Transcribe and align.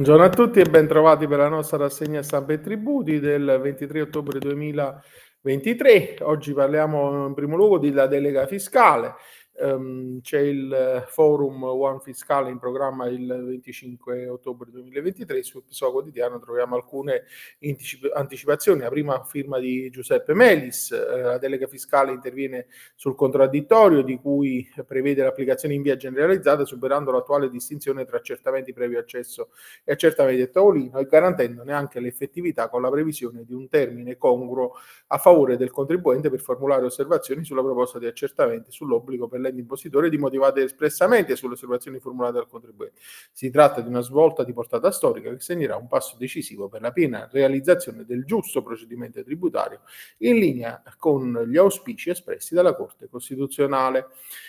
Buongiorno 0.00 0.24
a 0.24 0.30
tutti 0.34 0.60
e 0.60 0.64
ben 0.64 0.86
trovati 0.86 1.26
per 1.26 1.36
la 1.36 1.48
nostra 1.48 1.76
rassegna 1.76 2.22
stampa 2.22 2.54
e 2.54 2.60
tributi 2.62 3.20
del 3.20 3.58
23 3.60 4.00
ottobre 4.00 4.38
2023. 4.38 6.16
Oggi 6.22 6.54
parliamo 6.54 7.26
in 7.26 7.34
primo 7.34 7.54
luogo 7.54 7.78
della 7.78 8.06
delega 8.06 8.46
fiscale. 8.46 9.16
Um, 9.62 10.22
c'è 10.22 10.38
il 10.38 11.04
forum 11.08 11.62
One 11.64 12.00
Fiscale 12.00 12.48
in 12.48 12.58
programma 12.58 13.08
il 13.08 13.26
25 13.26 14.26
ottobre 14.26 14.70
2023. 14.70 15.42
Sul 15.42 15.60
episodio 15.60 15.92
quotidiano 15.92 16.38
troviamo 16.38 16.76
alcune 16.76 17.24
anticip- 17.62 18.10
anticipazioni. 18.14 18.80
La 18.80 18.88
prima 18.88 19.22
firma 19.24 19.58
di 19.58 19.90
Giuseppe 19.90 20.32
Melis, 20.32 20.92
eh, 20.92 21.20
la 21.20 21.36
delega 21.36 21.66
fiscale 21.66 22.10
interviene 22.12 22.68
sul 22.94 23.14
contraddittorio 23.14 24.00
di 24.00 24.16
cui 24.16 24.66
prevede 24.86 25.22
l'applicazione 25.22 25.74
in 25.74 25.82
via 25.82 25.96
generalizzata, 25.96 26.64
superando 26.64 27.10
l'attuale 27.10 27.50
distinzione 27.50 28.06
tra 28.06 28.16
accertamenti 28.16 28.72
previo 28.72 28.98
accesso 28.98 29.50
e 29.84 29.92
accertamenti 29.92 30.40
a 30.40 30.46
tavolino 30.46 30.98
e 30.98 31.04
garantendone 31.04 31.72
anche 31.74 32.00
l'effettività 32.00 32.70
con 32.70 32.80
la 32.80 32.90
previsione 32.90 33.44
di 33.44 33.52
un 33.52 33.68
termine 33.68 34.16
congruo 34.16 34.72
a 35.08 35.18
favore 35.18 35.58
del 35.58 35.70
contribuente 35.70 36.30
per 36.30 36.40
formulare 36.40 36.86
osservazioni 36.86 37.44
sulla 37.44 37.62
proposta 37.62 37.98
di 37.98 38.06
accertamento 38.06 38.70
sull'obbligo 38.70 39.28
per 39.28 39.40
le 39.40 39.49
l'impositore 39.50 40.08
di 40.08 40.18
motivare 40.18 40.62
espressamente 40.62 41.36
sulle 41.36 41.54
osservazioni 41.54 41.98
formulate 41.98 42.34
dal 42.34 42.48
contribuente. 42.48 43.00
Si 43.32 43.50
tratta 43.50 43.80
di 43.80 43.88
una 43.88 44.00
svolta 44.00 44.44
di 44.44 44.52
portata 44.52 44.90
storica 44.90 45.30
che 45.30 45.40
segnerà 45.40 45.76
un 45.76 45.88
passo 45.88 46.16
decisivo 46.18 46.68
per 46.68 46.80
la 46.80 46.92
piena 46.92 47.28
realizzazione 47.30 48.04
del 48.04 48.24
giusto 48.24 48.62
procedimento 48.62 49.22
tributario 49.22 49.80
in 50.18 50.38
linea 50.38 50.82
con 50.98 51.46
gli 51.48 51.56
auspici 51.56 52.10
espressi 52.10 52.54
dalla 52.54 52.74
Corte 52.74 53.08
Costituzionale. 53.08 54.08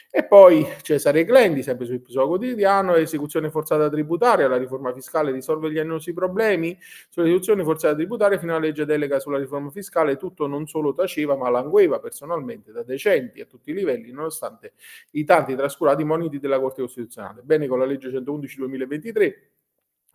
E 0.10 0.26
poi 0.26 0.68
Cesare 0.82 1.24
Glendi, 1.24 1.64
sempre 1.64 1.86
sul 1.86 1.96
episodio 1.96 2.28
quotidiano, 2.28 2.96
esecuzione 2.96 3.50
forzata 3.50 3.90
tributaria, 3.90 4.48
la 4.48 4.58
riforma 4.58 4.92
fiscale 4.94 5.32
risolve 5.32 5.72
gli 5.72 5.80
annosi 5.80 6.12
problemi, 6.14 6.78
sull'esecuzione 7.10 7.64
forzata 7.64 7.96
tributaria 7.96 8.38
fino 8.38 8.52
alla 8.52 8.66
legge 8.66 8.86
delega 8.86 9.20
sulla 9.20 9.38
riforma 9.38 9.70
fiscale 9.70 10.18
tutto 10.18 10.48
non 10.48 10.68
solo 10.68 10.94
taceva 10.94 11.36
ma 11.36 11.50
langueva 11.50 12.00
personalmente 12.00 12.72
da 12.72 12.84
decenni 12.84 13.40
a 13.40 13.46
tutti 13.46 13.72
i 13.72 13.74
livelli 13.74 14.12
nonostante 14.12 14.74
i 15.12 15.24
tanti 15.24 15.56
trascurati 15.56 16.04
moniti 16.04 16.40
della 16.40 16.60
Corte 16.60 16.82
Costituzionale. 16.82 17.42
Bene, 17.44 17.68
con 17.68 17.80
la 17.80 17.86
legge 17.86 18.10
111-2023 18.10 19.34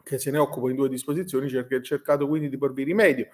che 0.07 0.19
se 0.19 0.31
ne 0.31 0.39
occupa 0.39 0.71
in 0.71 0.77
due 0.77 0.89
disposizioni, 0.89 1.49
cerca, 1.49 1.81
cercato 1.83 2.29
quindi 2.29 2.49
di 2.49 2.57
porvi 2.57 2.85
rimedio. 2.85 3.27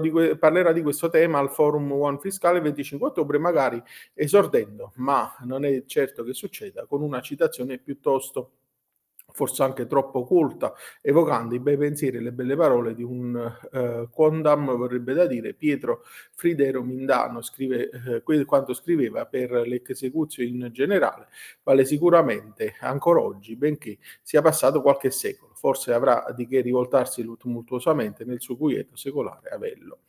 Di 0.00 0.10
que- 0.10 0.38
parlerà 0.38 0.72
di 0.72 0.80
questo 0.80 1.10
tema 1.10 1.38
al 1.38 1.50
forum 1.50 1.92
One 1.92 2.18
Fiscale 2.18 2.56
il 2.56 2.62
25 2.62 3.08
ottobre, 3.08 3.36
magari 3.36 3.82
esordendo, 4.14 4.92
ma 4.96 5.36
non 5.44 5.66
è 5.66 5.84
certo 5.84 6.24
che 6.24 6.32
succeda, 6.32 6.86
con 6.86 7.02
una 7.02 7.20
citazione 7.20 7.76
piuttosto 7.76 8.52
forse 9.32 9.62
anche 9.62 9.86
troppo 9.86 10.24
colta, 10.24 10.74
evocando 11.00 11.54
i 11.54 11.60
bei 11.60 11.76
pensieri 11.76 12.18
e 12.18 12.20
le 12.20 12.32
belle 12.32 12.56
parole 12.56 12.94
di 12.94 13.02
un 13.02 13.36
eh, 13.72 14.08
Quondam, 14.10 14.76
vorrebbe 14.76 15.14
da 15.14 15.26
dire, 15.26 15.54
Pietro 15.54 16.04
Fridero 16.34 16.82
Mindano 16.82 17.42
scrive 17.42 17.90
eh, 18.24 18.44
quanto 18.44 18.74
scriveva 18.74 19.26
per 19.26 19.50
l'esecuzione 19.50 20.48
in 20.48 20.68
generale, 20.72 21.28
vale 21.62 21.84
sicuramente 21.84 22.74
ancora 22.80 23.20
oggi, 23.20 23.56
benché 23.56 23.98
sia 24.22 24.42
passato 24.42 24.82
qualche 24.82 25.10
secolo, 25.10 25.54
forse 25.54 25.92
avrà 25.92 26.24
di 26.34 26.46
che 26.46 26.60
rivoltarsi 26.60 27.26
tumultuosamente 27.38 28.24
nel 28.24 28.40
suo 28.40 28.56
quieto 28.56 28.96
secolare 28.96 29.50
avello. 29.50 30.00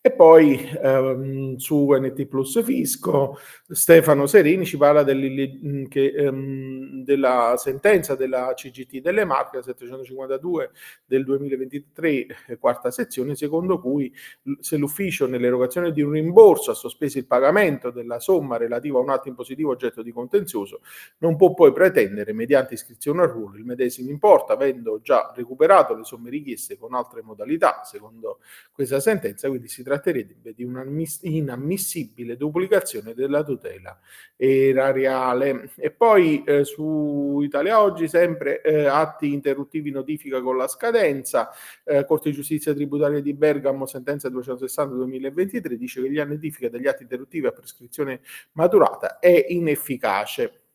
E 0.00 0.12
poi 0.12 0.70
ehm, 0.82 1.56
su 1.56 1.90
NT 1.90 2.26
Plus 2.26 2.62
Fisco 2.62 3.38
Stefano 3.68 4.26
Serini 4.26 4.64
ci 4.64 4.76
parla 4.76 5.02
che, 5.02 6.12
ehm, 6.16 7.02
della 7.02 7.54
sentenza 7.56 8.14
della 8.14 8.52
CGT 8.54 9.00
delle 9.00 9.24
Marche 9.24 9.62
752 9.62 10.70
del 11.04 11.24
2023, 11.24 12.26
quarta 12.60 12.92
sezione, 12.92 13.34
secondo 13.34 13.80
cui 13.80 14.12
se 14.60 14.76
l'ufficio 14.76 15.26
nell'erogazione 15.26 15.90
di 15.90 16.02
un 16.02 16.12
rimborso 16.12 16.70
ha 16.70 16.74
sospeso 16.74 17.18
il 17.18 17.26
pagamento 17.26 17.90
della 17.90 18.20
somma 18.20 18.56
relativa 18.56 18.98
a 18.98 19.02
un 19.02 19.10
atto 19.10 19.28
impositivo 19.28 19.70
oggetto 19.70 20.02
di 20.02 20.12
contenzioso, 20.12 20.82
non 21.18 21.36
può 21.36 21.52
poi 21.52 21.72
pretendere, 21.72 22.32
mediante 22.32 22.74
iscrizione 22.74 23.22
al 23.22 23.28
ruolo, 23.30 23.56
il 23.56 23.64
medesimo 23.64 24.10
importo, 24.10 24.52
avendo 24.52 25.00
già 25.02 25.32
recuperato 25.34 25.96
le 25.96 26.04
somme 26.04 26.30
richieste 26.30 26.76
con 26.78 26.94
altre 26.94 27.22
modalità, 27.22 27.82
secondo 27.82 28.38
questa 28.72 29.00
sentenza, 29.00 29.48
quindi 29.48 29.65
si 29.68 29.82
tratterebbe 29.82 30.54
di 30.54 30.64
un'inammissibile 30.64 32.36
duplicazione 32.36 33.14
della 33.14 33.42
tutela 33.42 33.98
erariale. 34.36 35.70
E 35.76 35.90
poi 35.90 36.42
eh, 36.44 36.64
su 36.64 37.40
Italia 37.42 37.82
Oggi 37.82 38.08
sempre 38.08 38.60
eh, 38.62 38.86
atti 38.86 39.32
interruttivi 39.32 39.90
notifica 39.90 40.40
con 40.40 40.56
la 40.56 40.68
scadenza, 40.68 41.50
eh, 41.84 42.04
Corte 42.04 42.30
di 42.30 42.36
Giustizia 42.36 42.74
Tributaria 42.74 43.20
di 43.20 43.34
Bergamo, 43.34 43.86
sentenza 43.86 44.28
260-2023, 44.28 45.72
dice 45.74 46.02
che 46.02 46.12
la 46.12 46.24
notifica 46.24 46.68
degli 46.68 46.86
atti 46.86 47.02
interruttivi 47.02 47.46
a 47.46 47.52
prescrizione 47.52 48.20
maturata 48.52 49.18
è 49.18 49.46
inefficace. 49.48 50.65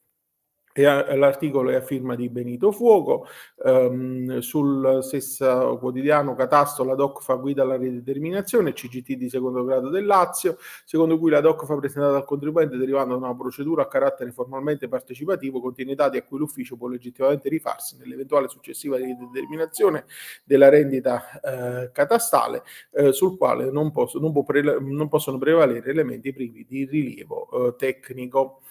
L'articolo 0.74 1.70
è 1.70 1.76
a 1.76 1.82
firma 1.82 2.16
di 2.16 2.30
Benito 2.30 2.72
Fuoco. 2.72 3.28
Um, 3.64 4.40
sul 4.40 5.00
stesso 5.02 5.78
quotidiano 5.80 6.36
Catasto 6.36 6.84
la 6.84 6.96
DOC 6.96 7.22
fa 7.22 7.36
guida 7.36 7.62
alla 7.64 7.78
rideterminazione, 7.78 8.74
CGT 8.74 9.14
di 9.14 9.30
secondo 9.30 9.64
grado 9.64 9.90
del 9.90 10.06
Lazio, 10.06 10.58
secondo 10.86 11.20
cui 11.20 11.30
la 11.30 11.42
DOC 11.42 11.66
fa 11.66 11.76
presentata 11.78 12.16
al 12.16 12.26
contribuente 12.26 12.78
derivando 12.78 13.18
da 13.18 13.28
una 13.28 13.36
procedura 13.36 13.84
a 13.84 13.88
carattere 13.88 14.32
formalmente 14.32 14.88
partecipativo 14.88 15.60
contiene 15.60 15.96
dati 15.96 16.18
a 16.18 16.24
cui 16.24 16.40
l'ufficio 16.40 16.76
può 16.78 16.88
legittimamente 16.88 17.50
rifarsi 17.50 17.98
nell'eventuale 17.98 18.48
successiva 18.48 18.98
rideterminazione 18.98 20.06
della 20.44 20.70
rendita 20.70 21.40
eh, 21.42 21.92
catastale, 21.92 22.64
eh, 22.92 23.12
sul 23.14 23.38
quale 23.38 23.72
non, 23.72 23.92
posso, 23.92 24.20
non, 24.20 24.32
pre- 24.44 24.80
non, 24.80 25.08
possono 25.08 25.38
prevalere 25.38 25.90
elementi 25.90 26.34
privi 26.34 26.66
di 26.68 26.86
rilievo 26.86 27.68
eh, 27.68 27.76
tecnico. 27.76 28.62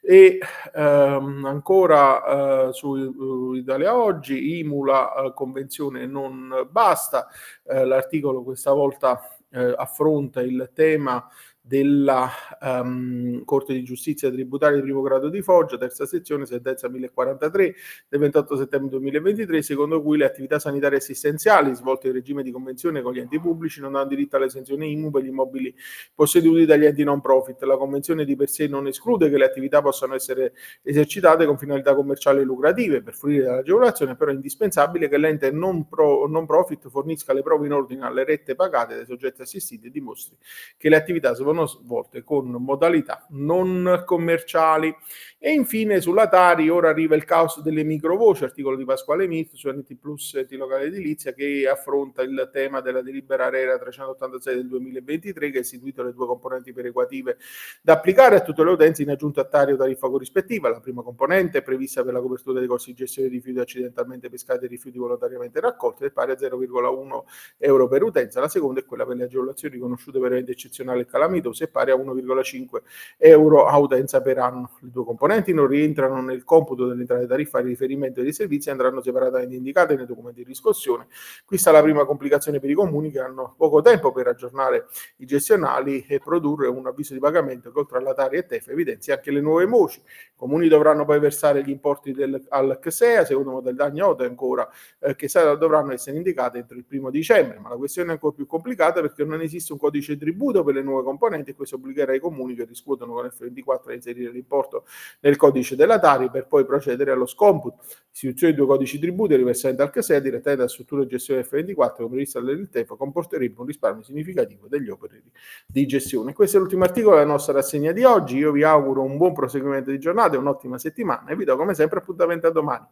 E 0.00 0.38
ehm, 0.74 1.44
ancora 1.44 2.68
eh, 2.68 2.72
su 2.72 2.88
uh, 2.88 3.54
Italia 3.54 3.96
Oggi, 3.96 4.58
Imula, 4.58 5.14
eh, 5.14 5.32
convenzione 5.34 6.06
non 6.06 6.68
basta, 6.70 7.26
eh, 7.64 7.84
l'articolo 7.84 8.42
questa 8.42 8.72
volta 8.72 9.20
eh, 9.50 9.74
affronta 9.76 10.40
il 10.40 10.70
tema 10.74 11.26
della 11.68 12.30
um, 12.62 13.44
Corte 13.44 13.74
di 13.74 13.82
Giustizia 13.82 14.30
Tributaria 14.30 14.76
di 14.76 14.82
primo 14.82 15.02
grado 15.02 15.28
di 15.28 15.42
Foggia, 15.42 15.76
terza 15.76 16.06
sezione, 16.06 16.46
sentenza 16.46 16.88
1043 16.88 17.74
del 18.08 18.20
28 18.20 18.56
settembre 18.56 18.88
2023, 18.88 19.60
secondo 19.60 20.00
cui 20.00 20.16
le 20.16 20.24
attività 20.24 20.58
sanitarie 20.58 20.96
assistenziali 20.96 21.74
svolte 21.74 22.06
in 22.06 22.14
regime 22.14 22.42
di 22.42 22.50
convenzione 22.50 23.02
con 23.02 23.12
gli 23.12 23.18
enti 23.18 23.38
pubblici 23.38 23.82
non 23.82 23.96
hanno 23.96 24.08
diritto 24.08 24.36
all'esenzione 24.36 24.86
IMU 24.86 25.10
per 25.10 25.22
gli 25.22 25.26
immobili 25.26 25.74
posseduti 26.14 26.64
dagli 26.64 26.86
enti 26.86 27.04
non 27.04 27.20
profit. 27.20 27.62
La 27.64 27.76
convenzione 27.76 28.24
di 28.24 28.34
per 28.34 28.48
sé 28.48 28.66
non 28.66 28.86
esclude 28.86 29.28
che 29.28 29.36
le 29.36 29.44
attività 29.44 29.82
possano 29.82 30.14
essere 30.14 30.54
esercitate 30.82 31.44
con 31.44 31.58
finalità 31.58 31.94
commerciali 31.94 32.40
e 32.40 32.44
lucrative 32.44 33.02
per 33.02 33.14
fruire 33.14 33.44
dall'agevolazione, 33.44 34.16
però 34.16 34.30
è 34.30 34.34
indispensabile 34.34 35.06
che 35.06 35.18
l'ente 35.18 35.50
non, 35.50 35.86
pro, 35.86 36.26
non 36.26 36.46
profit 36.46 36.88
fornisca 36.88 37.34
le 37.34 37.42
prove 37.42 37.66
in 37.66 37.72
ordine 37.72 38.06
alle 38.06 38.24
rette 38.24 38.54
pagate 38.54 38.94
dai 38.94 39.04
soggetti 39.04 39.42
assistiti 39.42 39.88
e 39.88 39.90
dimostri 39.90 40.34
che 40.78 40.88
le 40.88 40.96
attività 40.96 41.34
sono 41.34 41.57
sono 41.58 41.66
svolte 41.66 42.22
con 42.22 42.50
modalità 42.50 43.26
non 43.30 44.02
commerciali. 44.06 44.94
E 45.40 45.52
infine 45.52 46.00
sulla 46.00 46.28
Tari 46.28 46.68
ora 46.68 46.88
arriva 46.88 47.14
il 47.14 47.24
caos 47.24 47.60
delle 47.62 47.84
microvoci, 47.84 48.42
articolo 48.42 48.76
di 48.76 48.84
Pasquale 48.84 49.28
Mit 49.28 49.54
su 49.54 49.70
NT 49.70 49.96
Plus 49.96 50.34
Enti 50.34 50.56
Locale 50.56 50.86
Edilizia 50.86 51.32
che 51.32 51.68
affronta 51.68 52.22
il 52.22 52.50
tema 52.52 52.80
della 52.80 53.02
delibera 53.02 53.46
ARERA 53.46 53.78
386 53.78 54.54
del 54.56 54.66
2023 54.66 55.50
che 55.50 55.58
ha 55.58 55.60
istituito 55.60 56.02
le 56.02 56.12
due 56.12 56.26
componenti 56.26 56.72
perequative 56.72 57.36
da 57.80 57.92
applicare 57.92 58.36
a 58.36 58.40
tutte 58.40 58.64
le 58.64 58.70
utenze 58.70 59.02
in 59.02 59.10
aggiunta 59.10 59.42
a 59.42 59.44
Tari 59.44 59.72
o 59.72 59.76
tariffa 59.76 60.08
corrispettiva. 60.08 60.68
La 60.70 60.80
prima 60.80 61.02
componente 61.02 61.58
è 61.58 61.62
prevista 61.62 62.02
per 62.02 62.14
la 62.14 62.20
copertura 62.20 62.58
dei 62.58 62.68
costi 62.68 62.90
di 62.90 62.96
gestione 62.96 63.28
di 63.28 63.36
rifiuti 63.36 63.60
accidentalmente 63.60 64.28
pescati 64.28 64.64
e 64.64 64.68
rifiuti 64.68 64.98
volontariamente 64.98 65.60
raccolti 65.60 66.04
è 66.04 66.10
pari 66.10 66.32
a 66.32 66.34
0,1 66.34 67.22
euro 67.58 67.88
per 67.88 68.02
utenza. 68.02 68.40
La 68.40 68.48
seconda 68.48 68.80
è 68.80 68.84
quella 68.84 69.06
per 69.06 69.16
le 69.16 69.24
agevolazioni 69.24 69.74
riconosciute 69.74 70.18
per 70.18 70.32
eventi 70.32 70.50
eccezionali 70.50 71.02
e 71.02 71.06
calamitosi 71.06 71.47
Windows 71.48 71.60
è 71.60 71.68
pari 71.68 71.90
a 71.90 71.96
1,5 71.96 72.82
euro 73.18 73.66
a 73.66 73.78
utenza 73.78 74.20
per 74.20 74.38
anno. 74.38 74.70
Le 74.80 74.90
due 74.90 75.04
componenti 75.04 75.52
non 75.52 75.66
rientrano 75.66 76.20
nel 76.20 76.44
computo 76.44 76.86
delle 76.86 77.00
entrate 77.00 77.26
tariffarie 77.26 77.66
di 77.66 77.72
riferimento 77.72 78.22
dei 78.22 78.32
servizi 78.32 78.68
e 78.68 78.72
andranno 78.72 79.00
separatamente 79.00 79.56
indicate 79.56 79.96
nei 79.96 80.06
documenti 80.06 80.42
di 80.42 80.48
riscossione. 80.48 81.06
Qui 81.44 81.58
sta 81.58 81.70
la 81.70 81.82
prima 81.82 82.04
complicazione 82.04 82.60
per 82.60 82.70
i 82.70 82.74
comuni 82.74 83.10
che 83.10 83.20
hanno 83.20 83.54
poco 83.56 83.80
tempo 83.80 84.12
per 84.12 84.28
aggiornare 84.28 84.86
i 85.16 85.26
gestionali 85.26 86.04
e 86.06 86.18
produrre 86.18 86.68
un 86.68 86.86
avviso 86.86 87.14
di 87.14 87.20
pagamento 87.20 87.72
che 87.72 87.78
oltre 87.78 87.98
alla 87.98 88.14
Tari 88.14 88.36
e 88.36 88.46
TEF 88.46 88.68
evidenzia 88.68 89.14
anche 89.14 89.30
le 89.30 89.40
nuove 89.40 89.64
voci. 89.66 89.98
I 89.98 90.36
comuni 90.36 90.68
dovranno 90.68 91.04
poi 91.04 91.18
versare 91.18 91.62
gli 91.62 91.70
importi 91.70 92.12
del, 92.12 92.44
al 92.50 92.78
CSEA, 92.80 93.24
secondo 93.24 93.50
modalità 93.50 93.88
ignota 93.88 94.24
ancora, 94.24 94.68
eh, 95.00 95.16
che 95.16 95.28
dovranno 95.58 95.92
essere 95.92 96.16
indicate 96.16 96.58
entro 96.58 96.76
il 96.76 96.84
primo 96.84 97.10
dicembre, 97.10 97.58
ma 97.58 97.70
la 97.70 97.76
questione 97.76 98.10
è 98.10 98.12
ancora 98.12 98.34
più 98.34 98.46
complicata 98.46 99.00
perché 99.00 99.24
non 99.24 99.40
esiste 99.40 99.72
un 99.72 99.78
codice 99.78 100.16
tributo 100.16 100.62
per 100.62 100.74
le 100.74 100.82
nuove 100.82 101.02
componenti 101.02 101.27
componenti 101.28 101.50
e 101.50 101.54
questo 101.54 101.76
obbligherà 101.76 102.14
i 102.14 102.20
comuni 102.20 102.54
che 102.54 102.64
riscuotono 102.64 103.12
con 103.12 103.26
F24 103.26 103.90
a 103.90 103.92
inserire 103.92 104.30
l'importo 104.30 104.84
nel 105.20 105.36
codice 105.36 105.76
della 105.76 105.98
Tari 105.98 106.30
per 106.30 106.46
poi 106.46 106.64
procedere 106.64 107.10
allo 107.10 107.26
scomputo. 107.26 107.78
L'istituzione 108.10 108.52
di 108.52 108.58
due 108.58 108.66
codici 108.66 108.98
tributi 108.98 109.36
riversanti 109.36 109.80
al 109.80 109.90
CASEA 109.90 110.18
direttamente 110.18 110.56
dalla 110.56 110.68
struttura 110.68 111.02
di 111.02 111.08
gestione 111.08 111.42
F24 111.42 111.94
come 111.96 112.08
previsto 112.08 112.40
dall'Eltefo 112.40 112.96
comporterebbe 112.96 113.60
un 113.60 113.66
risparmio 113.66 114.02
significativo 114.02 114.66
degli 114.68 114.88
operi 114.88 115.22
di 115.66 115.86
gestione. 115.86 116.32
Questo 116.32 116.56
è 116.56 116.60
l'ultimo 116.60 116.84
articolo 116.84 117.16
della 117.16 117.28
nostra 117.28 117.52
rassegna 117.52 117.92
di 117.92 118.04
oggi. 118.04 118.38
Io 118.38 118.50
vi 118.50 118.62
auguro 118.62 119.02
un 119.02 119.16
buon 119.16 119.34
proseguimento 119.34 119.90
di 119.90 119.98
giornata 119.98 120.34
e 120.34 120.38
un'ottima 120.38 120.78
settimana 120.78 121.30
e 121.30 121.36
vi 121.36 121.44
do 121.44 121.56
come 121.56 121.74
sempre 121.74 121.98
appuntamento 121.98 122.46
a 122.46 122.50
domani. 122.50 122.86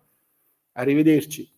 Arrivederci. 0.72 1.55